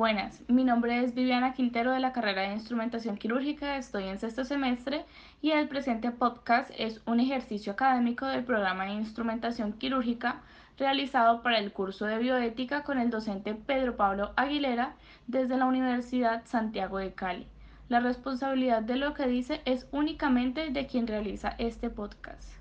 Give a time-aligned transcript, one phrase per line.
[0.00, 4.46] Buenas, mi nombre es Viviana Quintero de la carrera de Instrumentación Quirúrgica, estoy en sexto
[4.46, 5.04] semestre
[5.42, 10.40] y el presente podcast es un ejercicio académico del programa de Instrumentación Quirúrgica
[10.78, 14.94] realizado para el curso de bioética con el docente Pedro Pablo Aguilera
[15.26, 17.46] desde la Universidad Santiago de Cali.
[17.90, 22.54] La responsabilidad de lo que dice es únicamente de quien realiza este podcast.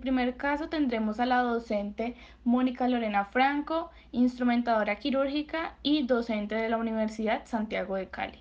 [0.00, 6.78] Primer caso tendremos a la docente Mónica Lorena Franco, instrumentadora quirúrgica y docente de la
[6.78, 8.38] Universidad Santiago de Cali.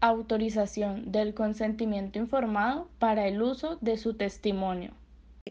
[0.00, 4.92] Autorización del consentimiento informado para el uso de su testimonio.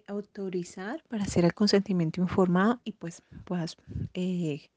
[0.08, 3.78] Autorizar para hacer el consentimiento informado y pues puedas
[4.14, 4.70] eh,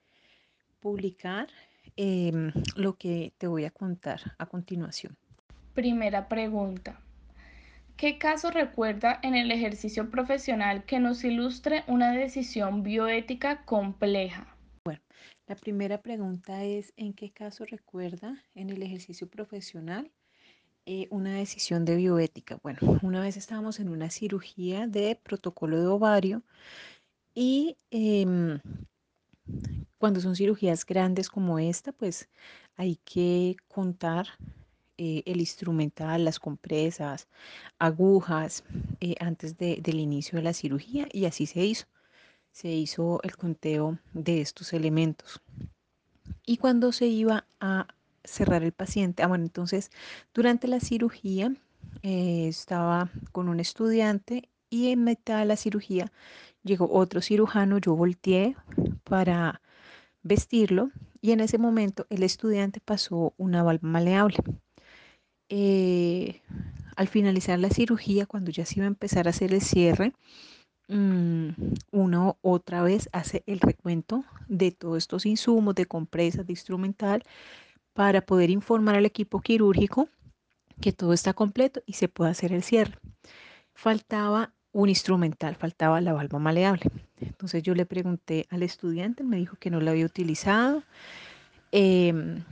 [0.81, 1.49] publicar
[1.97, 5.17] em, lo que te voy a contar a continuación.
[5.75, 7.01] Primera pregunta.
[7.97, 14.57] ¿Qué caso recuerda en el ejercicio profesional que nos ilustre una decisión bioética compleja?
[14.85, 15.01] Bueno,
[15.47, 20.11] la primera pregunta es, ¿en qué caso recuerda en el ejercicio profesional
[20.87, 22.59] eh, una decisión de bioética?
[22.65, 26.43] Bueno, una vez estábamos en una cirugía de protocolo de ovario
[27.33, 28.59] y em,
[29.99, 32.29] cuando son cirugías grandes como esta, pues
[32.75, 34.27] hay que contar
[34.97, 37.29] eh, el instrumental, las compresas,
[37.79, 38.65] agujas,
[39.01, 41.87] eh, antes del inicio de la cirugía y así se hizo.
[42.53, 45.41] Se hizo el conteo de estos elementos.
[46.47, 47.89] Y cuando se iba a
[48.23, 49.91] cerrar el paciente, ah, bueno, entonces
[50.33, 51.53] durante la cirugía
[52.03, 56.13] eh, estaba con un estudiante y en mitad de la cirugía
[56.63, 58.57] llegó otro cirujano, yo volteé
[59.05, 59.61] para
[60.23, 64.37] vestirlo y en ese momento el estudiante pasó una válvula maleable.
[65.49, 66.43] Eh,
[66.97, 70.13] al finalizar la cirugía, cuando ya se iba a empezar a hacer el cierre,
[70.89, 71.49] mm,
[71.93, 77.25] uno otra vez hace el recuento de todos estos insumos, de compresas, de instrumental,
[77.95, 80.09] para poder informar al equipo quirúrgico
[80.81, 82.99] que todo está completo y se puede hacer el cierre.
[83.75, 86.91] Faltaba un instrumental, faltaba la válvula maleable.
[87.21, 90.83] Entonces yo le pregunté al estudiante, me dijo que no la había utilizado.
[91.77, 92.45] Em,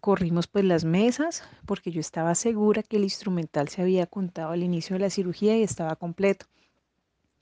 [0.00, 4.64] corrimos pues las mesas porque yo estaba segura que el instrumental se había contado al
[4.64, 6.46] inicio de la cirugía y estaba completo.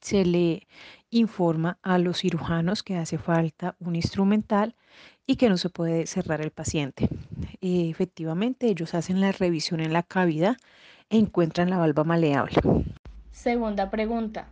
[0.02, 0.66] Se le
[1.08, 4.74] informa a los cirujanos que hace falta un instrumental
[5.26, 7.08] y que no se puede cerrar el paciente.
[7.62, 10.58] efectivamente, ellos hacen la revisión en la cavidad
[11.08, 12.56] e encuentran la valva maleable.
[13.32, 14.48] Segunda pregunta.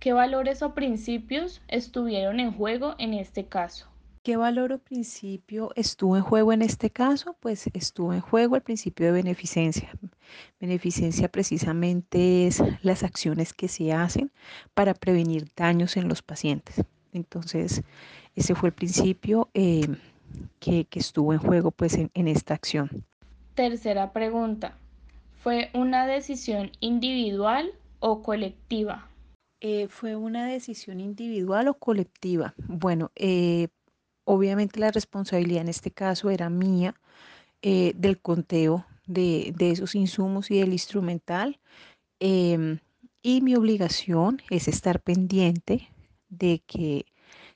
[0.00, 3.86] ¿Qué valores o principios estuvieron en juego en este caso?
[4.22, 7.36] ¿Qué valor o principio estuvo en juego en este caso?
[7.40, 9.90] Pues estuvo en juego el principio de beneficencia.
[10.60, 14.30] Beneficencia precisamente es las acciones que se hacen
[14.74, 16.84] para prevenir daños en los pacientes.
[17.12, 17.82] Entonces,
[18.34, 19.86] ese fue el principio eh,
[20.60, 23.04] que, estuvo en juego pues, en, esta acción.
[23.54, 24.76] Tercera pregunta.
[25.42, 29.08] ¿Fue una decisión individual o colectiva?
[29.60, 32.54] Eh, fue una decisión individual o colectiva.
[32.68, 33.68] Bueno, eh,
[34.30, 36.94] Obviamente la responsabilidad en este caso era mía
[37.62, 41.58] eh, del conteo de, esos insumos y del instrumental.
[42.20, 42.78] Em,
[43.22, 45.88] y mi obligación es estar pendiente
[46.28, 47.06] de que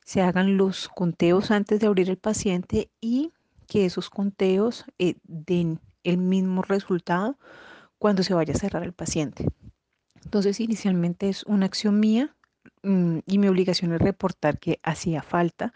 [0.02, 3.32] se hagan los conteos antes de abrir el paciente y
[3.66, 7.36] que esos conteos eh, den el mismo resultado
[7.98, 9.46] cuando se vaya a cerrar el paciente.
[10.24, 12.34] Entonces, inicialmente es una acción mía
[12.82, 15.74] mm, y mi obligación es reportar que hacía falta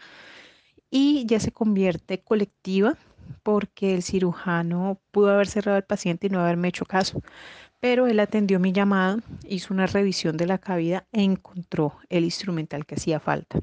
[0.89, 2.97] y ya se convierte colectiva
[3.43, 7.21] porque el cirujano pudo haber cerrado al paciente y no haberme hecho caso,
[7.79, 12.85] pero él atendió mi llamada, hizo una revisión de la cavidad e encontró el instrumental
[12.85, 13.59] que hacía falta.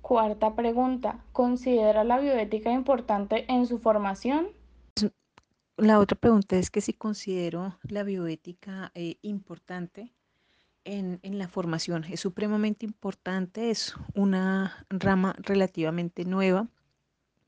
[0.00, 4.48] Cuarta pregunta, ¿considera la bioética importante en su formación?
[5.76, 10.12] La otra pregunta es que si considero la bioética eh, importante
[10.86, 12.04] en, la formación.
[12.04, 16.68] Es supremamente importante, es una rama relativamente nueva,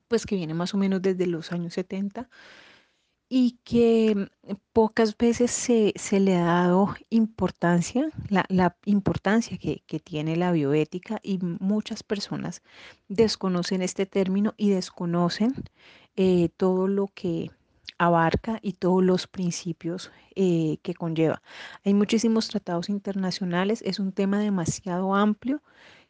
[0.08, 2.29] pues que viene más o menos desde los años 70
[3.31, 4.31] y que
[4.73, 12.02] pocas veces se, le ha dado importancia, la, importancia que, tiene la bioética y muchas
[12.02, 12.62] personas
[13.08, 15.52] desconocen este término y desconocen
[16.17, 17.50] eh, todo lo que
[17.98, 21.42] abarca y todos los principios eh, que conlleva.
[21.84, 25.62] Hay muchísimos tratados internacionales, es un tema demasiado amplio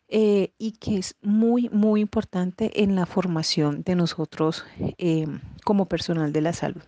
[0.08, 5.26] eh, y que es muy, muy importante en la formación de nosotros eh,
[5.64, 6.82] como personal de la salud.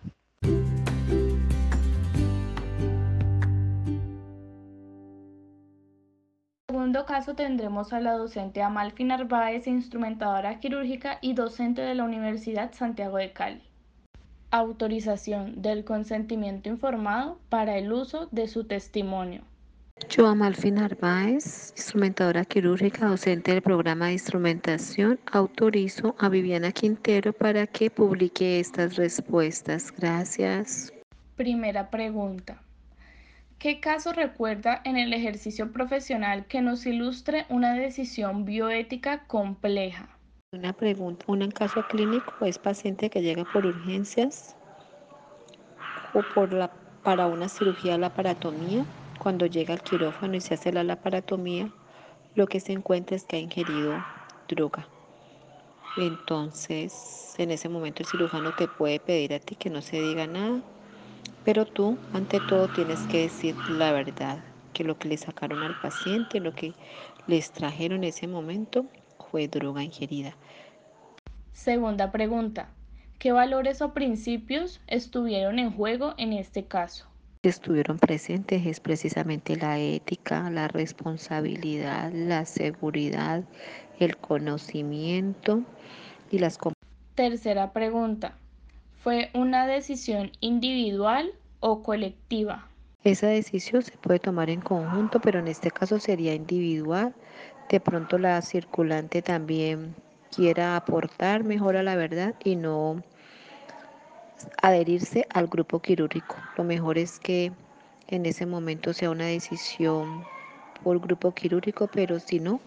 [6.91, 12.73] segundo caso tendremos a la docente Amalfi Narváez, instrumentadora quirúrgica y docente de la Universidad
[12.73, 13.70] Santiago de Cali.
[14.51, 19.43] Autorización del consentimiento informado para el uso de su testimonio.
[20.09, 27.65] Yo, Amalfi Narváez, instrumentadora quirúrgica, docente del programa de instrumentación, autorizo a Viviana Quintero para
[27.65, 29.89] que publique estas respuestas.
[29.91, 30.91] Gracias.
[31.37, 32.61] Primera pregunta.
[33.57, 40.09] ¿Qué caso recuerda en el ejercicio profesional que nos ilustre una decisión bioética compleja?
[40.53, 44.53] Una pregunta, un caso clínico es paciente que llega por urgencias
[46.13, 46.69] o por la,
[47.03, 48.85] para una cirugía de la paratomía.
[49.17, 51.69] Cuando llega al quirófano y se hace la laparatomía,
[52.35, 53.93] lo que se encuentra es que ha ingerido
[54.49, 54.89] droga.
[55.95, 60.27] Entonces, en ese momento el cirujano te puede pedir a ti que no se diga
[60.27, 60.61] nada,
[61.45, 64.43] pero tú, ante todo, tienes que decir la verdad,
[64.73, 66.73] que lo que le sacaron al paciente, lo que
[67.27, 68.85] le extrajeron en ese momento
[69.31, 70.35] fue droga ingerida.
[71.53, 72.69] Segunda pregunta.
[73.17, 77.07] ¿Qué valores o principios estuvieron en juego en este caso?
[77.43, 83.43] Estuvieron presentes es precisamente la ética, la responsabilidad, la seguridad,
[83.99, 85.63] el conocimiento
[86.29, 86.59] y las
[87.15, 88.37] Tercera pregunta.
[89.03, 92.67] ¿Fue una decisión individual o colectiva?
[93.03, 97.15] Esa decisión se puede tomar en conjunto, pero en este caso sería individual.
[97.71, 99.95] De pronto la circulante también
[100.29, 103.01] quiera aportar mejor a la verdad y no
[104.61, 106.35] adherirse al grupo quirúrgico.
[106.57, 107.53] Lo mejor es que
[108.09, 110.25] en ese momento sea una decisión
[110.83, 112.59] por grupo quirúrgico, pero si no.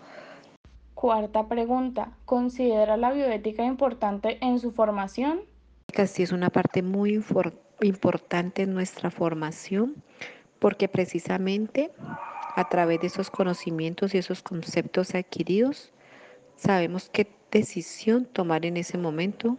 [0.94, 2.16] Cuarta pregunta.
[2.24, 5.40] ¿Considera la bioética importante en su formación?
[6.06, 7.22] Sí, es una parte muy
[7.82, 9.96] importante en nuestra formación
[10.60, 11.90] porque precisamente
[12.54, 15.92] a través de esos conocimientos y esos conceptos adquiridos
[16.56, 19.56] sabemos qué decisión tomar en ese momento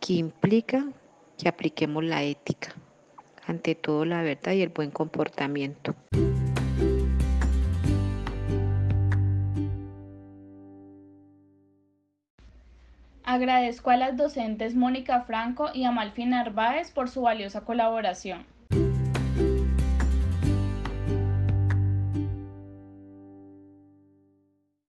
[0.00, 0.84] que implica
[1.38, 2.74] que apliquemos la ética,
[3.46, 5.94] ante todo la verdad y el buen comportamiento.
[13.22, 18.55] Agradezco a las docentes Mónica Franco y Amalfi Narváez por su valiosa colaboración.